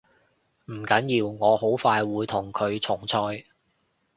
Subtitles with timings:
[0.65, 3.45] 唔緊要，我好快會同佢重賽